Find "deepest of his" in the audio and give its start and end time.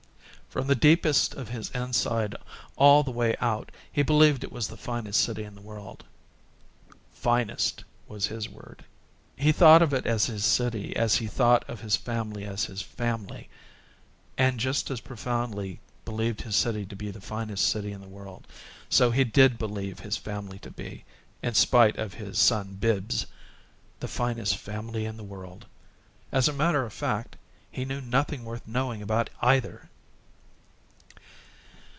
0.75-1.69